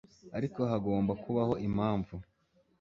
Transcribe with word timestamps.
ariko 0.37 0.59
hagomba 0.71 1.11
kubaho 1.23 1.53
impamvu 1.67 2.15